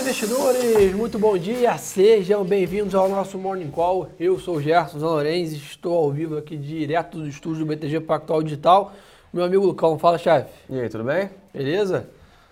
[0.00, 0.94] Olá, investidores!
[0.94, 1.76] Muito bom dia!
[1.76, 4.08] Sejam bem-vindos ao nosso Morning Call.
[4.18, 8.42] Eu sou o Gerson Zanorenz, estou ao vivo aqui direto dos estúdios do BTG Pactual
[8.42, 8.94] Digital.
[9.30, 10.48] Meu amigo Lucão, fala, chefe.
[10.70, 11.28] E aí, tudo bem?
[11.52, 12.08] Beleza?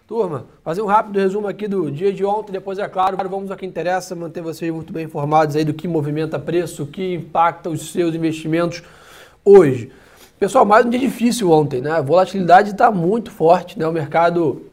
[0.06, 3.56] Turma, fazer um rápido resumo aqui do dia de ontem, depois, é claro, vamos ao
[3.56, 7.70] que interessa, manter vocês muito bem informados aí do que movimenta preço, o que impacta
[7.70, 8.82] os seus investimentos
[9.42, 9.90] hoje.
[10.38, 11.92] Pessoal, mais um dia difícil ontem, né?
[11.92, 13.88] A volatilidade está muito forte, né?
[13.88, 14.67] O mercado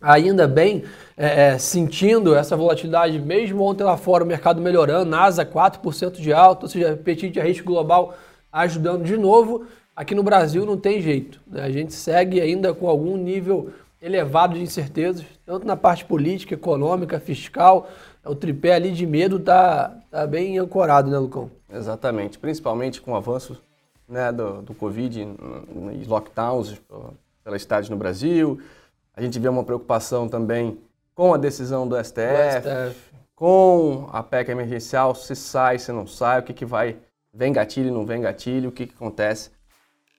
[0.00, 0.84] ainda bem
[1.16, 6.32] é, é, sentindo essa volatilidade, mesmo ontem lá fora o mercado melhorando, NASA 4% de
[6.32, 8.16] alta, ou seja, apetite a risco global
[8.52, 9.66] ajudando de novo.
[9.94, 11.62] Aqui no Brasil não tem jeito, né?
[11.62, 17.18] a gente segue ainda com algum nível elevado de incertezas, tanto na parte política, econômica,
[17.18, 17.88] fiscal,
[18.24, 21.50] o tripé ali de medo está tá bem ancorado, né, Lucão?
[21.72, 23.60] Exatamente, principalmente com o avanço
[24.08, 25.26] né, do, do Covid
[26.06, 26.80] lockdowns
[27.42, 28.60] pelas cidades no Brasil.
[29.16, 30.78] A gente vê uma preocupação também
[31.14, 33.00] com a decisão do STF, do STF.
[33.34, 36.98] com a PEC emergencial, se sai, se não sai, o que, que vai,
[37.32, 39.50] vem gatilho, não vem gatilho, o que, que acontece.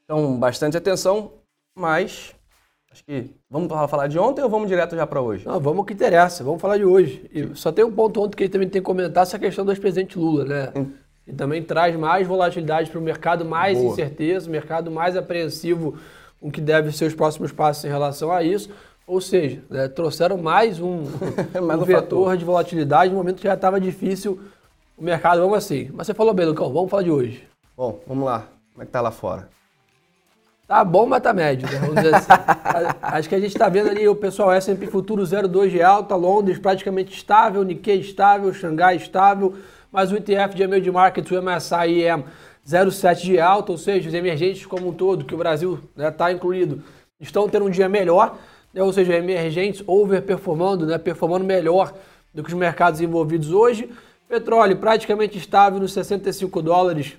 [0.04, 1.32] Então, bastante atenção,
[1.78, 2.34] mas
[2.92, 5.46] acho que vamos falar de ontem ou vamos direto já para hoje?
[5.46, 7.30] Não, vamos o que interessa, vamos falar de hoje.
[7.32, 9.72] E só tem um ponto ontem que ele também tem que comentar, essa questão do
[9.72, 10.74] ex-presidente Lula, né?
[11.28, 13.92] E também traz mais volatilidade para o mercado, mais Boa.
[13.92, 16.00] incerteza, o mercado mais apreensivo
[16.40, 18.72] com que deve ser os próximos passos em relação a isso.
[19.08, 21.04] Ou seja, né, trouxeram mais um,
[21.64, 24.38] mais um, um vetor de volatilidade no momento que já estava difícil
[24.98, 25.40] o mercado.
[25.40, 25.90] Vamos assim.
[25.94, 27.48] Mas você falou bem, Lucão, vamos falar de hoje.
[27.76, 28.48] Bom, vamos lá.
[28.74, 29.48] Como é que tá lá fora?
[30.68, 31.80] Tá bom, mas tá médio, né?
[31.80, 32.28] Vamos dizer assim.
[33.02, 36.60] Acho que a gente está vendo ali o pessoal S&P Futuro 0,2 de alta, Londres
[36.60, 39.56] praticamente estável, Nikkei estável, Xangai estável,
[39.90, 42.26] mas o ETF de Emerging Markets, o MSCI EM
[42.68, 46.34] 0,7 de alta, ou seja, os emergentes como um todo, que o Brasil está né,
[46.34, 46.84] incluído,
[47.18, 48.38] estão tendo um dia melhor
[48.74, 51.94] né, ou seja, emergentes overperformando, né, performando melhor
[52.34, 53.90] do que os mercados envolvidos hoje.
[54.28, 57.18] Petróleo praticamente estável nos 65 dólares,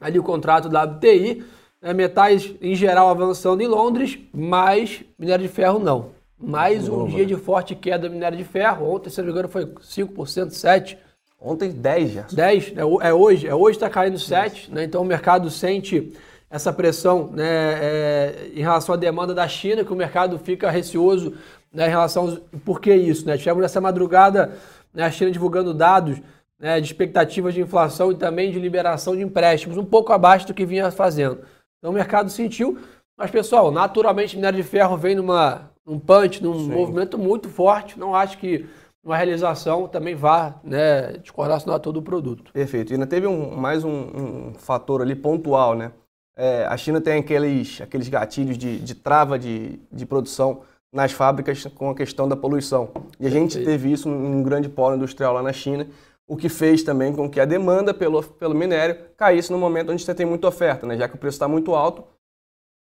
[0.00, 1.44] ali o contrato da WTI.
[1.80, 6.10] Né, metais em geral avançando em Londres, mas minério de ferro não.
[6.40, 8.88] Mais um dia de forte queda do minério de ferro.
[8.88, 10.96] Ontem, se não me engano, foi 5%, 7%.
[11.40, 12.26] Ontem 10 já.
[12.32, 13.46] 10, é, é hoje.
[13.46, 14.84] É hoje está caindo 7, né?
[14.84, 16.12] Então o mercado sente
[16.50, 21.34] essa pressão né, é, em relação à demanda da China, que o mercado fica receoso
[21.72, 22.38] né, em relação aos...
[22.64, 23.26] Por que isso?
[23.26, 23.36] Né?
[23.36, 24.52] Tivemos nessa madrugada
[24.92, 26.18] né, a China divulgando dados
[26.58, 30.54] né, de expectativas de inflação e também de liberação de empréstimos, um pouco abaixo do
[30.54, 31.40] que vinha fazendo.
[31.78, 32.78] Então o mercado sentiu,
[33.16, 36.70] mas pessoal, naturalmente o minério de ferro vem numa, num punch, num Sim.
[36.70, 38.66] movimento muito forte, não acho que
[39.04, 42.52] uma realização também vá né, descorrelacionar todo o produto.
[42.52, 42.92] Perfeito.
[42.92, 45.92] E ainda teve um, mais um, um fator ali pontual, né?
[46.38, 50.62] É, a China tem aqueles, aqueles gatilhos de, de trava de, de produção
[50.92, 52.90] nas fábricas com a questão da poluição.
[53.18, 55.88] E a gente teve isso num grande polo industrial lá na China,
[56.28, 60.04] o que fez também com que a demanda pelo, pelo minério caísse no momento onde
[60.04, 60.96] você tem muita oferta, né?
[60.96, 62.04] já que o preço está muito alto,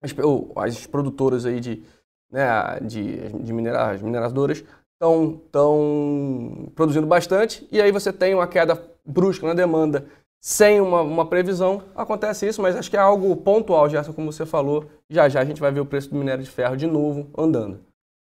[0.03, 0.13] as,
[0.57, 1.81] as produtoras aí de,
[2.33, 4.65] né, de, de minera, as mineradoras
[4.95, 5.41] estão
[6.75, 10.07] produzindo bastante, e aí você tem uma queda brusca na demanda
[10.45, 14.45] sem uma, uma, previsão, acontece isso, mas acho que é algo pontual, Gerson, como você
[14.45, 14.85] falou.
[15.09, 17.81] Já já a gente vai ver o preço do minério de ferro de novo andando.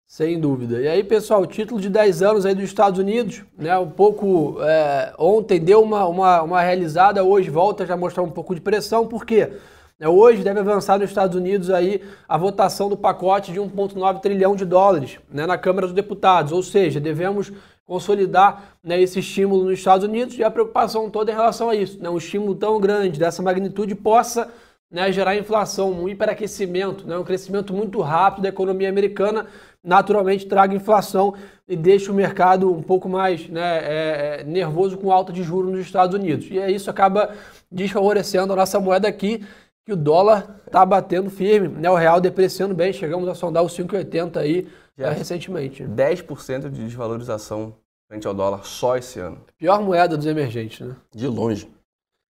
[0.07, 0.81] Sem dúvida.
[0.81, 3.77] E aí, pessoal, título de 10 anos aí dos Estados Unidos, né?
[3.77, 8.55] Um pouco é, ontem deu uma, uma, uma realizada, hoje volta já mostrar um pouco
[8.55, 9.51] de pressão, por quê?
[9.99, 14.55] É, hoje deve avançar nos Estados Unidos aí a votação do pacote de 1,9 trilhão
[14.55, 17.51] de dólares né, na Câmara dos Deputados, ou seja, devemos
[17.87, 21.97] consolidar né, esse estímulo nos Estados Unidos e a preocupação toda em relação a isso.
[21.99, 24.51] Né, um estímulo tão grande, dessa magnitude, possa
[24.91, 29.47] né, gerar inflação, um hiperaquecimento, né, um crescimento muito rápido da economia americana,
[29.83, 31.33] naturalmente traga inflação
[31.65, 35.71] e deixa o mercado um pouco mais né, é, é, nervoso com alta de juros
[35.71, 36.47] nos Estados Unidos.
[36.51, 37.33] E isso acaba
[37.71, 39.45] desfavorecendo a nossa moeda aqui,
[39.87, 43.71] que o dólar está batendo firme, né, o real depreciando bem, chegamos a sondar os
[43.71, 44.67] 5,80 aí
[44.97, 45.81] já recentemente.
[45.85, 47.73] 10% de desvalorização
[48.05, 49.37] frente ao dólar só esse ano.
[49.57, 50.93] Pior moeda dos emergentes, né?
[51.15, 51.71] De longe.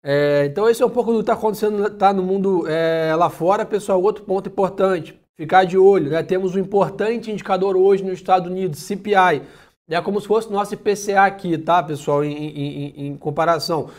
[0.03, 3.29] É, então esse é um pouco do que está acontecendo tá no mundo é, lá
[3.29, 4.01] fora, pessoal.
[4.01, 6.23] Outro ponto importante, ficar de olho, né?
[6.23, 9.43] Temos um importante indicador hoje nos Estados Unidos, CPI.
[9.89, 13.89] É como se fosse nosso IPCA aqui, tá, pessoal, em, em, em comparação.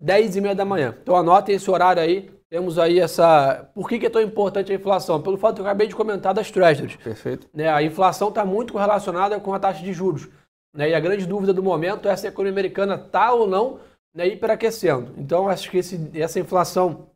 [0.00, 0.96] 10 e meia da manhã.
[1.00, 3.68] Então anotem esse horário aí, temos aí essa.
[3.74, 5.20] Por que, que é tão importante a inflação?
[5.20, 6.94] Pelo fato que eu acabei de comentar das treasuries.
[6.94, 7.48] Perfeito.
[7.52, 10.28] Né, a inflação está muito correlacionada com a taxa de juros.
[10.72, 13.80] Né, e a grande dúvida do momento é se a economia americana está ou não
[14.14, 15.14] né, hiperaquecendo.
[15.18, 17.08] Então, acho que esse, essa inflação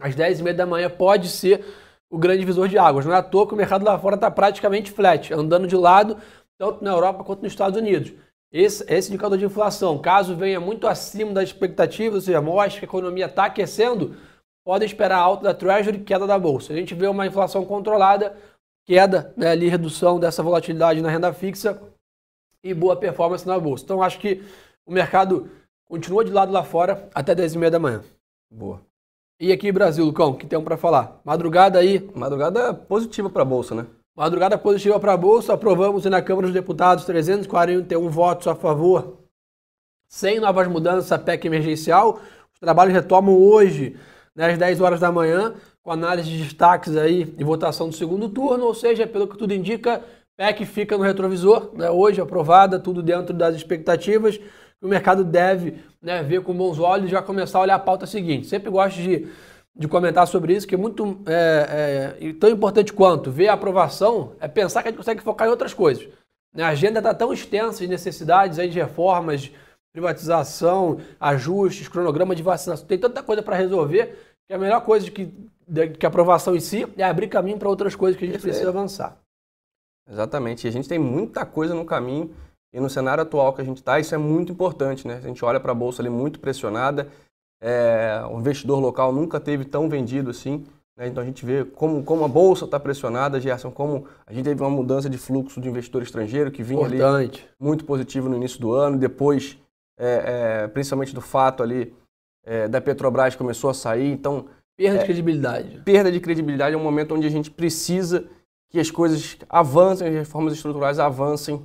[0.00, 1.64] às 10h30 da manhã pode ser
[2.10, 3.06] o grande visor de águas.
[3.06, 6.16] Não é à toa que o mercado lá fora está praticamente flat, andando de lado,
[6.58, 8.12] tanto na Europa quanto nos Estados Unidos.
[8.52, 12.84] esse, esse indicador de inflação, caso venha muito acima das expectativas, ou seja, mostre que
[12.84, 14.16] a economia está aquecendo,
[14.64, 16.72] podem esperar alta da Treasury e queda da Bolsa.
[16.72, 18.36] A gente vê uma inflação controlada,
[18.84, 21.80] queda, né, ali, redução dessa volatilidade na renda fixa
[22.62, 23.84] e boa performance na Bolsa.
[23.84, 24.42] Então, acho que
[24.86, 25.50] o mercado
[25.84, 28.02] continua de lado lá fora até 10h30 da manhã.
[28.50, 28.80] Boa.
[29.40, 31.20] E aqui, Brasil, Lucão, o que tem para falar?
[31.24, 32.08] Madrugada aí.
[32.14, 33.86] Madrugada positiva para a Bolsa, né?
[34.16, 35.54] Madrugada positiva para a Bolsa.
[35.54, 39.18] Aprovamos na Câmara dos Deputados 341 votos a favor,
[40.06, 42.20] sem novas mudanças a PEC emergencial.
[42.52, 43.98] Os trabalhos retomam hoje,
[44.34, 48.28] né, às 10 horas da manhã, com análise de destaques aí e votação do segundo
[48.28, 50.02] turno, ou seja, pelo que tudo indica,
[50.36, 54.38] PEC fica no retrovisor, né, hoje aprovada, tudo dentro das expectativas
[54.82, 58.04] o mercado deve né, ver com bons olhos e já começar a olhar a pauta
[58.04, 58.48] seguinte.
[58.48, 59.28] Sempre gosto de,
[59.74, 64.32] de comentar sobre isso, que é muito é, é, tão importante quanto ver a aprovação
[64.40, 66.06] é pensar que a gente consegue focar em outras coisas.
[66.52, 66.64] Né?
[66.64, 69.52] A agenda está tão extensa de necessidades aí de reformas,
[69.92, 74.18] privatização, ajustes, cronograma de vacinação, tem tanta coisa para resolver
[74.48, 75.32] que a melhor coisa que,
[75.98, 78.70] que a aprovação em si é abrir caminho para outras coisas que a gente precisa
[78.70, 79.18] avançar.
[80.08, 80.66] Exatamente.
[80.66, 82.34] E a gente tem muita coisa no caminho
[82.72, 85.16] e no cenário atual que a gente está, isso é muito importante, né?
[85.16, 87.08] A gente olha para a bolsa ali muito pressionada,
[87.60, 90.64] é, o investidor local nunca teve tão vendido assim,
[90.96, 91.06] né?
[91.06, 94.60] então a gente vê como, como a bolsa está pressionada, Gerson, como a gente teve
[94.60, 97.42] uma mudança de fluxo de investidor estrangeiro que vinha importante.
[97.42, 99.56] ali muito positivo no início do ano, depois,
[100.02, 101.94] é, é, principalmente do fato ali
[102.44, 105.80] é, da Petrobras começou a sair, então perda de é, credibilidade.
[105.84, 108.28] Perda de credibilidade é um momento onde a gente precisa
[108.68, 111.64] que as coisas avancem, as reformas estruturais avancem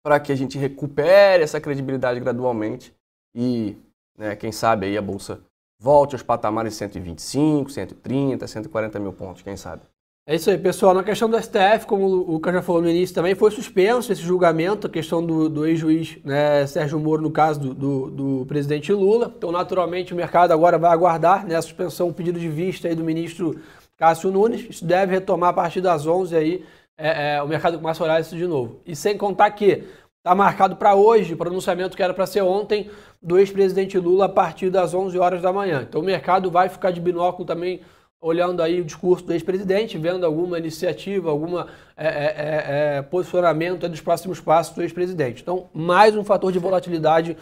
[0.00, 2.94] para que a gente recupere essa credibilidade gradualmente
[3.34, 3.76] e,
[4.16, 5.40] né, quem sabe, aí a Bolsa
[5.80, 9.82] volte aos patamares de 125, 130, 140 mil pontos, quem sabe.
[10.28, 10.92] É isso aí, pessoal.
[10.92, 14.22] Na questão do STF, como o Lucas já falou no início, também foi suspenso esse
[14.22, 18.92] julgamento, a questão do, do ex-juiz né, Sérgio Moro, no caso do, do, do, presidente
[18.92, 19.32] Lula.
[19.38, 22.96] Então, naturalmente, o mercado agora vai aguardar né, a suspensão, o pedido de vista aí
[22.96, 23.60] do ministro
[23.96, 24.66] Cássio Nunes.
[24.68, 26.64] Isso deve retomar a partir das 11 aí,
[26.98, 28.80] é, é, o mercado começa a olhar isso de novo.
[28.84, 29.84] E sem contar que
[30.18, 32.90] está marcado para hoje, o pronunciamento que era para ser ontem,
[33.22, 35.86] do ex-presidente Lula a partir das 11 horas da manhã.
[35.88, 37.80] Então o mercado vai ficar de binóculo também
[38.20, 41.66] olhando aí o discurso do ex-presidente, vendo alguma iniciativa, algum é,
[41.96, 45.42] é, é, é, posicionamento dos próximos passos do ex-presidente.
[45.42, 47.36] Então, mais um fator de volatilidade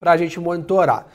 [0.00, 1.06] para a gente monitorar.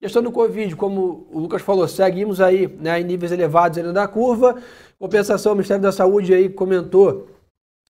[0.00, 4.08] Questão do Covid, como o Lucas falou, seguimos aí né, em níveis elevados ainda da
[4.08, 4.56] curva.
[4.98, 7.28] Compensação, o Ministério da Saúde aí comentou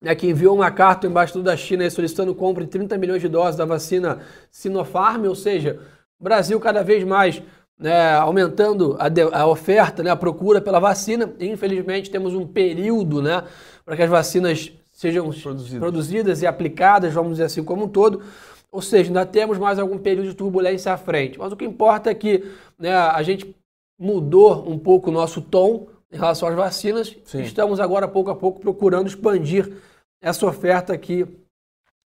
[0.01, 3.29] né, que enviou uma carta ao embaixador da China solicitando compra de 30 milhões de
[3.29, 4.21] doses da vacina
[4.51, 5.81] Sinopharm, ou seja,
[6.21, 7.43] Brasil cada vez mais
[7.79, 11.33] né, aumentando a, de, a, oferta, né, a procura pela vacina.
[11.39, 13.45] E, infelizmente, temos um período né,
[13.85, 15.79] para que as vacinas sejam produzidas.
[15.79, 18.23] produzidas e aplicadas, vamos dizer assim, como um todo.
[18.71, 21.39] Ou seja, ainda temos mais algum período de turbulência à frente.
[21.39, 22.45] Mas o que importa é que
[22.79, 23.55] né, a gente
[23.99, 27.17] mudou um pouco o nosso tom em relação às vacinas.
[27.25, 27.43] Sim.
[27.43, 29.73] Estamos agora, pouco a pouco, procurando expandir
[30.21, 31.27] essa oferta aqui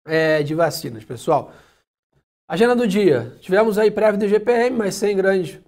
[0.04, 1.52] é, de vacinas, pessoal.
[2.52, 3.34] Agenda do dia.
[3.40, 5.58] Tivemos aí prévia do GPM, mas sem grande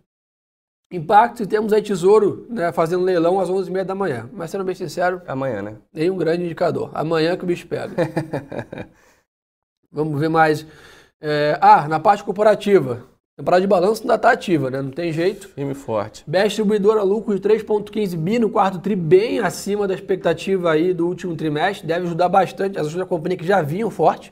[0.92, 1.42] impacto.
[1.42, 4.28] E temos aí Tesouro né, fazendo leilão às 11h30 da manhã.
[4.30, 5.22] Mas sendo bem sincero...
[5.26, 5.76] Amanhã, né?
[5.90, 6.90] Nenhum grande indicador.
[6.92, 7.94] Amanhã que o bicho pega.
[9.90, 10.66] Vamos ver mais.
[11.22, 13.02] É, ah, na parte corporativa.
[13.34, 14.82] Temporada de balanço ainda está ativa, né?
[14.82, 15.48] Não tem jeito.
[15.48, 16.22] Firme forte.
[16.26, 21.08] BES distribuidora lucro de 3,15 bi no quarto tri, bem acima da expectativa aí do
[21.08, 21.86] último trimestre.
[21.86, 24.30] Deve ajudar bastante as ações da companhia que já vinham forte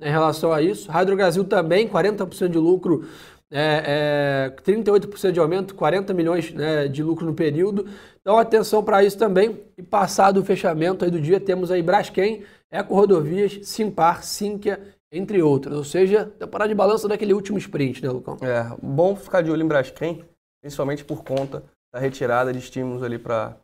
[0.00, 0.90] em relação a isso.
[0.90, 3.06] Hydro Brasil também, 40% de lucro,
[3.50, 7.86] é, é, 38% de aumento, 40 milhões né, de lucro no período.
[8.20, 9.60] Então atenção para isso também.
[9.76, 15.76] E passado o fechamento do dia, temos aí Braskem, Eco Rodovias, Simpar, Sinqia, entre outras.
[15.76, 18.36] Ou seja, temporada de balanço daquele último sprint, né, Lucão?
[18.42, 20.24] É, bom ficar de olho em Braskem,
[20.60, 21.62] principalmente por conta
[21.92, 23.56] da retirada de estímulos ali para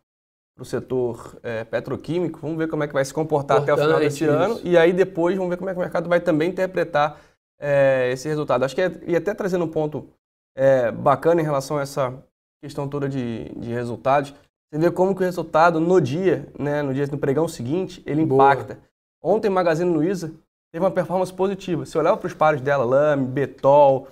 [0.59, 2.39] o setor é, petroquímico.
[2.41, 4.33] Vamos ver como é que vai se comportar Importante até o final desse isso.
[4.33, 4.61] ano.
[4.63, 7.21] E aí depois vamos ver como é que o mercado vai também interpretar
[7.61, 8.65] é, esse resultado.
[8.65, 10.09] Acho que é, e até trazendo um ponto
[10.57, 12.15] é, bacana em relação a essa
[12.63, 14.35] questão toda de, de resultados.
[14.73, 18.23] Você vê como que o resultado no dia, né, no dia no pregão seguinte, ele
[18.23, 18.75] impacta.
[18.75, 19.37] Boa.
[19.37, 20.33] Ontem, Magazine Luiza
[20.73, 21.87] teve uma performance positiva.
[21.87, 24.09] Se olhava para os pares dela, Lame, Betol,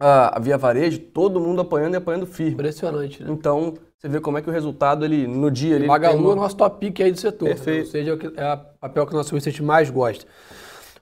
[0.00, 2.52] a Via Varejo, todo mundo apanhando e apanhando firme.
[2.52, 3.30] Impressionante, né?
[3.30, 5.74] Então, você vê como é que o resultado, ele, no dia...
[5.74, 7.48] Ele Magalu é o nosso top pick aí do setor.
[7.48, 7.54] Né?
[7.56, 7.78] Perfeito.
[7.78, 7.84] Né?
[7.84, 10.24] Ou seja, é o papel que o nosso research mais gosta.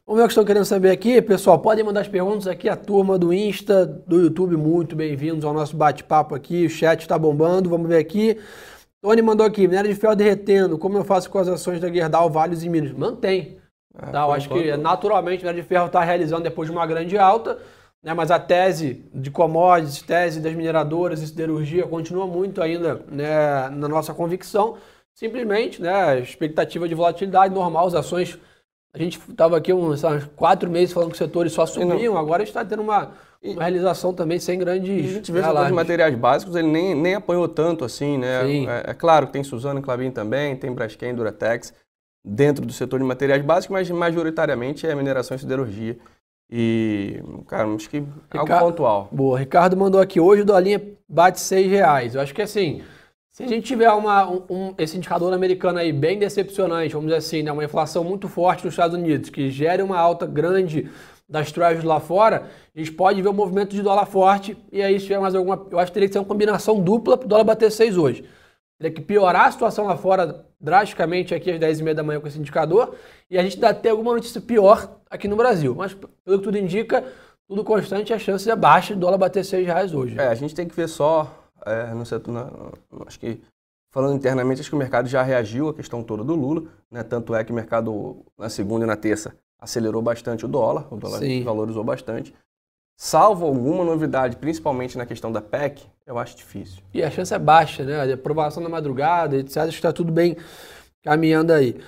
[0.06, 1.20] Vamos ver o que estão querendo saber aqui.
[1.20, 2.70] Pessoal, podem mandar as perguntas aqui.
[2.70, 6.64] A turma do Insta, do YouTube, muito bem-vindos ao nosso bate-papo aqui.
[6.64, 7.68] O chat está bombando.
[7.68, 8.38] Vamos ver aqui.
[9.02, 12.30] Tony mandou aqui, minério de ferro derretendo, como eu faço com as ações da Gerdau,
[12.30, 12.92] Vales e Minas?
[12.92, 13.58] Mantém.
[13.94, 14.22] É, tá?
[14.22, 17.58] Eu acho que naturalmente o minério de ferro está realizando depois de uma grande alta,
[18.06, 18.14] né?
[18.14, 23.88] mas a tese de commodities, tese das mineradoras e siderurgia continua muito ainda né, na
[23.88, 24.76] nossa convicção.
[25.12, 28.38] Simplesmente, né, expectativa de volatilidade normal, as ações.
[28.94, 30.02] A gente estava aqui uns
[30.36, 33.62] quatro meses falando que os setores só subiam, agora a gente está tendo uma, uma
[33.62, 35.10] realização também sem grandes.
[35.10, 38.48] A gente vê os materiais básicos, ele nem, nem apanhou tanto assim, né?
[38.64, 41.74] É, é, claro que tem Suzano e Clabin também, tem Braskem, Duratex
[42.24, 45.98] dentro do setor de materiais básicos, mas majoritariamente é mineração e siderurgia.
[46.50, 49.08] E, cara, acho que é algo pontual.
[49.10, 52.14] Boa, Ricardo mandou aqui, hoje o dolinha bate seis reais.
[52.14, 52.82] Eu acho que assim,
[53.32, 57.42] se a gente tiver uma, um, esse indicador americano aí bem decepcionante, vamos dizer assim,
[57.42, 60.88] né, uma inflação muito forte nos Estados Unidos, que gere uma alta grande
[61.28, 64.98] das treasuries lá fora, a gente pode ver um movimento de dólar forte e aí
[64.98, 65.66] se tiver mais alguma...
[65.70, 68.24] Eu acho que teria que ser uma combinação dupla para o dólar bater 6 hoje.
[68.78, 72.38] Teria que piorar a situação lá fora drasticamente aqui às 10h30 da manhã com esse
[72.38, 72.94] indicador
[73.30, 75.74] e a gente dá até alguma notícia pior aqui no Brasil.
[75.74, 77.04] Mas pelo que tudo indica,
[77.48, 80.18] tudo constante, a chance é baixa de dólar bater 6 reais hoje.
[80.18, 82.50] É, a gente tem que ver só é, no setor, na,
[83.06, 83.40] acho que
[83.90, 87.02] falando internamente, acho que o mercado já reagiu à questão toda do Lula, né?
[87.02, 90.96] Tanto é que o mercado na segunda e na terça acelerou bastante o dólar, o
[90.96, 91.42] dólar Sim.
[91.42, 92.34] valorizou bastante.
[92.96, 96.82] Salvo alguma novidade, principalmente na questão da PEC, eu acho difícil.
[96.94, 98.00] E a chance é baixa, né?
[98.00, 99.58] A aprovação na madrugada, etc.
[99.58, 100.36] Acho que está tudo bem
[101.04, 101.78] caminhando aí.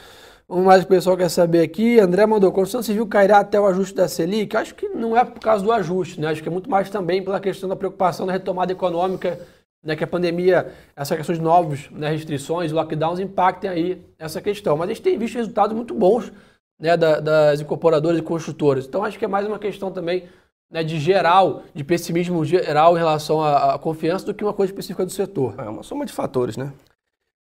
[0.46, 1.98] Vamos mais o pessoal quer saber aqui.
[1.98, 4.54] André mandou, construção civil cairá até o ajuste da Selic?
[4.54, 6.28] Acho que não é por causa do ajuste, né?
[6.28, 9.40] Acho que é muito mais também pela questão da preocupação da retomada econômica
[9.82, 14.76] né, que a pandemia, essa questão de novos né, restrições, lockdowns impactem aí essa questão.
[14.76, 16.30] Mas a gente tem visto resultados muito bons
[16.78, 18.86] né, da, das incorporadoras e construtoras.
[18.86, 20.24] Então acho que é mais uma questão também
[20.70, 24.72] né, de geral, de pessimismo geral em relação à, à, confiança do que uma coisa
[24.72, 25.54] específica do setor.
[25.58, 26.72] É uma soma de fatores, né?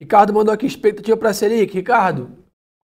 [0.01, 1.73] Ricardo mandou aqui expectativa para a Selic.
[1.73, 2.31] Ricardo,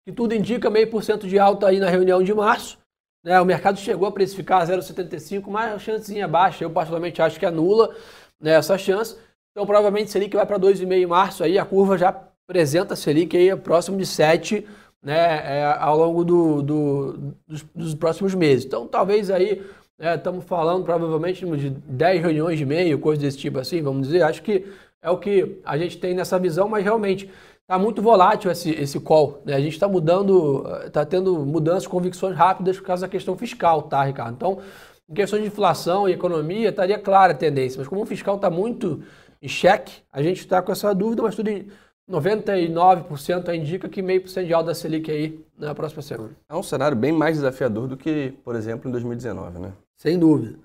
[0.06, 2.78] que tudo indica meio por cento de alta aí na reunião de março.
[3.24, 6.64] Né, o mercado chegou a precificar 0,75, mas a chancezinha baixa.
[6.64, 7.94] Eu particularmente acho que é nula
[8.40, 9.16] né, essa chance.
[9.50, 12.08] Então, provavelmente, Selic vai para 2,5 em março, aí a curva já
[12.48, 14.64] apresenta a Selic aí próximo de 7
[15.02, 18.64] né, é, ao longo do, do, dos, dos, próximos meses.
[18.64, 19.64] Então, talvez aí,
[19.98, 24.22] estamos né, falando provavelmente de 10 reuniões de meio, coisa desse tipo assim, vamos dizer.
[24.22, 24.66] Acho que
[25.02, 27.28] é o que a gente tem nessa visão, mas realmente
[27.62, 29.42] está muito volátil esse, esse call.
[29.44, 29.54] Né?
[29.54, 34.04] A gente está mudando, está tendo mudanças, convicções rápidas por causa da questão fiscal, tá,
[34.04, 34.34] Ricardo?
[34.34, 34.58] Então,
[35.08, 38.48] em questões de inflação e economia, estaria clara a tendência, mas como o fiscal está
[38.48, 39.02] muito
[39.42, 40.02] em xeque.
[40.12, 41.68] A gente está com essa dúvida, mas tudo em
[42.10, 46.30] 99% indica que meio por cento de alta da Selic aí na próxima semana.
[46.48, 49.72] É um cenário bem mais desafiador do que, por exemplo, em 2019, né?
[49.98, 50.58] Sem dúvida.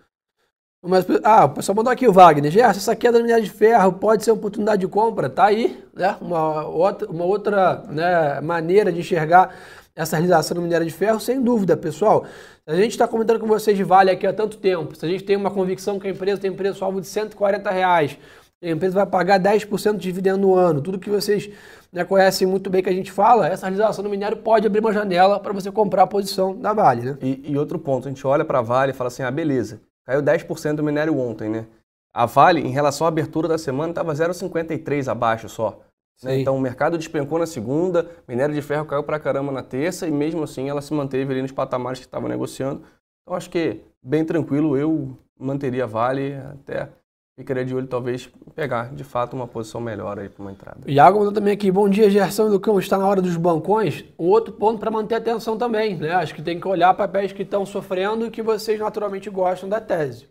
[0.85, 2.51] Mas, ah, o pessoal mandou aqui o Wagner.
[2.51, 5.29] Gerson, essa queda da minério de ferro pode ser uma oportunidade de compra?
[5.29, 6.17] Tá aí, né?
[6.19, 9.55] Uma outra, uma outra né, maneira de enxergar
[9.95, 12.25] essa realização do minério de ferro, sem dúvida, pessoal.
[12.67, 14.93] A gente está comentando com vocês de Vale aqui há tanto tempo.
[14.95, 18.17] Se a gente tem uma convicção que a empresa tem preço-alvo de 140 reais,
[18.69, 20.81] a empresa vai pagar 10% de dividendo no ano.
[20.81, 21.49] Tudo que vocês
[21.91, 24.93] né, conhecem muito bem que a gente fala, essa realização do minério pode abrir uma
[24.93, 27.01] janela para você comprar a posição da Vale.
[27.01, 27.17] Né?
[27.21, 29.81] E, e outro ponto, a gente olha para a Vale e fala assim, ah, beleza,
[30.05, 31.65] caiu 10% do minério ontem, né?
[32.13, 35.79] A Vale, em relação à abertura da semana, estava 0,53 abaixo só.
[36.23, 36.39] Né?
[36.39, 40.11] Então o mercado despencou na segunda, minério de ferro caiu para caramba na terça e
[40.11, 42.83] mesmo assim ela se manteve ali nos patamares que estava negociando.
[43.23, 46.89] Então acho que bem tranquilo, eu manteria a Vale até
[47.37, 50.79] ficaria de olho talvez pegar de fato uma posição melhor aí para uma entrada.
[50.89, 54.05] Iago mandou também aqui, bom dia Gerson do Cão, está na hora dos bancões.
[54.19, 56.11] Um outro ponto para manter atenção também, né?
[56.11, 59.81] Acho que tem que olhar papéis que estão sofrendo e que vocês naturalmente gostam da
[59.81, 60.29] tese.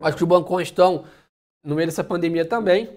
[0.00, 1.04] Acho que os bancões estão
[1.64, 2.96] no meio dessa pandemia também,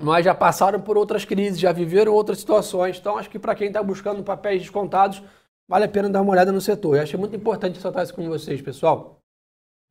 [0.00, 2.98] mas já passaram por outras crises, já viveram outras situações.
[2.98, 5.22] Então acho que para quem está buscando papéis descontados,
[5.68, 6.96] vale a pena dar uma olhada no setor.
[6.96, 9.18] Eu acho muito importante ressaltar isso com vocês, pessoal.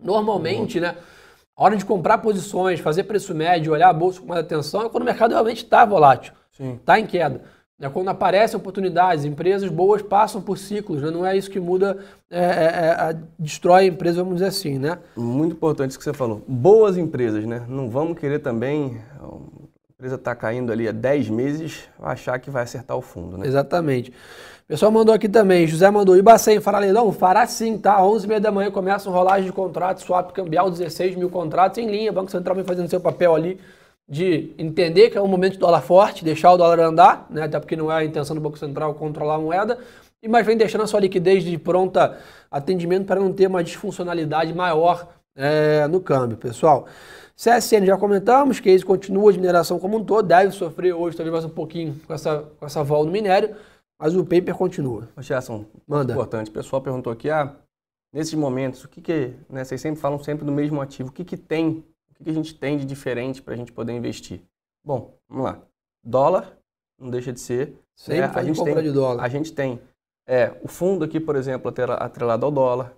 [0.02, 0.86] Normalmente, uhum.
[0.86, 0.98] né?
[1.56, 4.90] A hora de comprar posições, fazer preço médio, olhar a bolsa com mais atenção é
[4.90, 7.42] quando o mercado realmente está volátil, está em queda.
[7.80, 11.12] É quando aparecem oportunidades, empresas boas passam por ciclos, né?
[11.12, 11.98] não é isso que muda,
[12.32, 15.00] é, é, é, destrói a empresa, vamos dizer assim, né?
[15.18, 16.42] Muito importante isso que você falou.
[16.48, 17.66] Boas empresas, né?
[17.68, 19.02] Não vamos querer também,
[20.04, 23.48] empresa está caindo ali há 10 meses, achar que vai acertar o fundo, né?
[23.48, 24.12] Exatamente.
[24.12, 27.10] O pessoal mandou aqui também, José mandou, Ibacem, fará leilão?
[27.14, 28.02] Fará sim, tá?
[28.02, 32.12] 11h30 da manhã começa um rolagem de contratos, swap cambial, 16 mil contratos em linha,
[32.12, 33.62] Banco Central vem fazendo seu papel ali
[34.08, 37.44] de entender que é um momento de dólar forte, deixar o dólar andar, né?
[37.44, 39.78] até porque não é a intenção do Banco Central controlar a moeda,
[40.22, 42.18] e mas vem deixando a sua liquidez de pronta
[42.52, 46.88] atendimento para não ter uma disfuncionalidade maior é, no câmbio, pessoal.
[47.36, 51.34] CSN já comentamos, que isso continua de mineração como um todo, deve sofrer hoje talvez
[51.34, 53.56] mais um pouquinho com essa, com essa vol no minério,
[54.00, 55.10] mas o paper continua.
[55.20, 56.14] Gerson, Manda.
[56.14, 56.50] importante.
[56.50, 57.56] O pessoal perguntou aqui, ah,
[58.14, 61.26] nesses momentos, o que que, né, vocês sempre falam sempre do mesmo ativo, o que
[61.26, 64.42] que tem, o que, que a gente tem de diferente para a gente poder investir?
[64.86, 65.62] Bom, vamos lá.
[66.04, 66.58] Dólar,
[67.00, 67.74] não deixa de ser.
[67.96, 69.24] Sempre é, a gente tem, de dólar.
[69.24, 69.80] A gente tem
[70.28, 72.96] é, o fundo aqui, por exemplo, atrelado ao dólar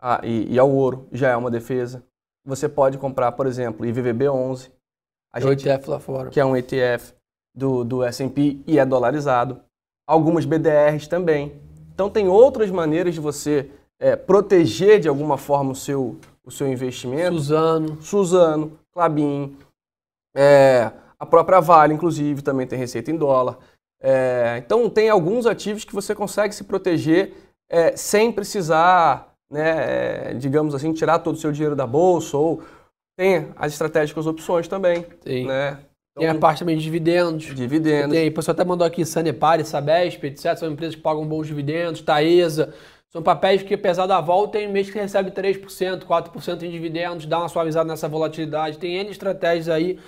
[0.00, 2.04] a, e, e, ao ouro, já é uma defesa.
[2.44, 4.70] Você pode comprar, por exemplo, IVVB11,
[5.32, 6.30] a gente, ETF lá fora.
[6.30, 7.14] que é um ETF
[7.54, 9.60] do, do S&P e é dolarizado.
[10.06, 11.60] Algumas BDRs também.
[11.94, 16.68] Então tem outras maneiras de você é, proteger de alguma forma o seu, o seu
[16.68, 17.36] investimento.
[17.36, 18.02] Suzano.
[18.02, 19.56] Suzano, Clabin,
[20.34, 23.58] é, a própria Vale, inclusive, também tem receita em dólar.
[24.00, 27.32] É, então tem alguns ativos que você consegue se proteger
[27.70, 32.62] é, sem precisar, né, é, digamos assim, tirar todo o seu dinheiro da bolsa ou
[33.16, 35.06] tem as estratégicas opções também.
[35.24, 35.46] Sim.
[35.46, 35.78] Né?
[36.12, 37.54] Então, tem a parte também de dividendos.
[37.54, 38.12] Dividendos.
[38.12, 40.56] Tem, o pessoal até mandou aqui Sanepar, Sabesp, etc.
[40.56, 42.72] São empresas que pagam bons dividendos, Taesa.
[43.08, 47.38] São papéis que, apesar da volta, tem mês que recebe 3%, 4% em dividendos, dá
[47.38, 48.78] uma suavizada nessa volatilidade.
[48.78, 50.00] Tem N estratégias aí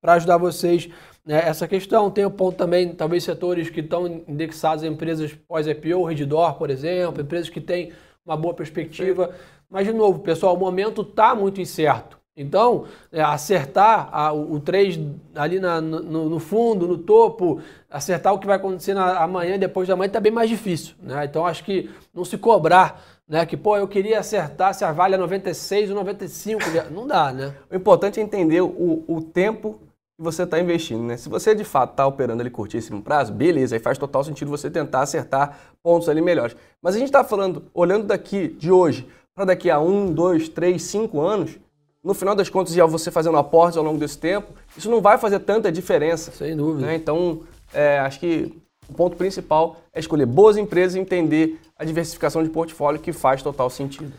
[0.00, 0.88] para ajudar vocês
[1.26, 2.10] né, essa questão.
[2.10, 7.22] Tem o ponto também, talvez, setores que estão indexados em empresas pós-IPO, Redditor, por exemplo,
[7.22, 7.92] empresas que têm
[8.24, 9.26] uma boa perspectiva.
[9.26, 9.32] Sim.
[9.70, 12.18] Mas, de novo, pessoal, o momento está muito incerto.
[12.36, 14.98] Então, é, acertar a, o, o 3
[15.36, 19.86] ali na, no, no, fundo, no topo, acertar o que vai acontecer na, amanhã, depois
[19.86, 20.96] da manhã, está bem mais difícil.
[21.00, 21.24] Né?
[21.24, 23.46] Então, acho que não se cobrar, né?
[23.46, 27.54] que, pô, eu queria acertar se a Vale é 96 ou 95, não dá, né?
[27.70, 29.78] O importante é entender o, o tempo
[30.16, 31.02] que você está investindo.
[31.02, 31.16] Né?
[31.16, 34.70] Se você, de fato, está operando ali curtíssimo prazo, beleza, aí faz total sentido você
[34.70, 36.56] tentar acertar pontos ali melhores.
[36.80, 40.82] Mas a gente está falando, olhando daqui, de hoje, para daqui a um, dois, três,
[40.82, 41.58] cinco anos
[42.04, 45.00] no final das contas, e ao você fazendo aportes ao longo desse tempo, isso não
[45.00, 46.30] vai fazer tanta diferença.
[46.32, 46.86] Sem dúvida.
[46.86, 46.96] Né?
[46.96, 47.40] Então,
[47.72, 48.54] é, acho que
[48.86, 53.42] o ponto principal é escolher boas empresas e entender a diversificação de portfólio que faz
[53.42, 54.12] total sentido.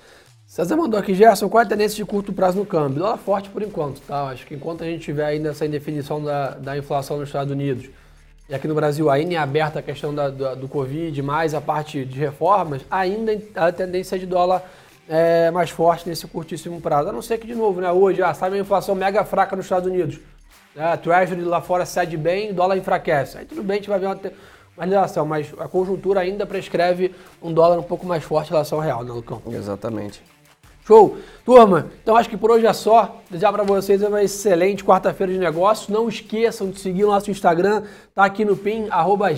[0.55, 2.99] César mandou aqui, Gerson, qual é a tendência de curto prazo no câmbio?
[2.99, 4.27] Dólar forte por enquanto, tá?
[4.27, 7.89] Acho que enquanto a gente tiver ainda essa indefinição da, da inflação nos Estados Unidos
[8.47, 11.59] e aqui no Brasil ainda em aberta a questão da, da, do Covid, mais a
[11.59, 14.63] parte de reformas, ainda a tendência de dólar
[15.09, 17.09] é, mais forte nesse curtíssimo prazo.
[17.09, 19.65] A não ser que, de novo, né, hoje, ah, sabe a inflação mega fraca nos
[19.65, 20.21] Estados Unidos.
[20.73, 23.37] Né, a Treasury lá fora cede bem, dólar enfraquece.
[23.37, 24.17] Aí tudo bem, a gente vai ver uma,
[24.77, 27.13] uma relação, mas a conjuntura ainda prescreve
[27.43, 29.41] um dólar um pouco mais forte em relação ao real, né, Lucão?
[29.51, 30.23] Exatamente.
[30.85, 31.17] Show!
[31.43, 33.19] Turma, então acho que por hoje é só.
[33.27, 35.87] Desejar para vocês uma excelente quarta-feira de negócios.
[35.87, 37.81] Não esqueçam de seguir o nosso Instagram,
[38.13, 39.29] tá aqui no PIN, arroba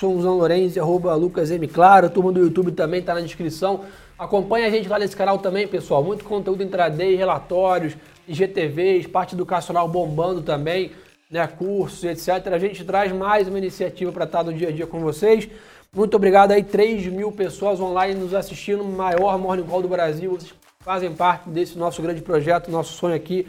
[0.00, 1.66] Lorenzi, arroba Lucas M.
[1.66, 2.08] Claro.
[2.08, 3.80] Turma do YouTube também tá na descrição.
[4.16, 6.04] Acompanhe a gente lá nesse canal também, pessoal.
[6.04, 7.96] Muito conteúdo intraday, relatórios,
[8.28, 10.92] IGTVs, parte educacional bombando também,
[11.28, 12.46] né, cursos, etc.
[12.52, 15.48] A gente traz mais uma iniciativa para estar no dia a dia com vocês.
[15.92, 20.30] Muito obrigado aí, 3 mil pessoas online nos assistindo, maior Morning Call do Brasil.
[20.30, 23.46] Vocês fazem parte desse nosso grande projeto, nosso sonho aqui.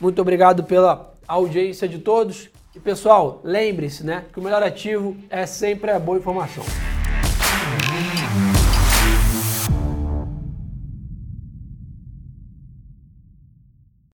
[0.00, 2.48] Muito obrigado pela audiência de todos.
[2.74, 6.64] E pessoal, lembre-se, né, que o melhor ativo é sempre a boa informação.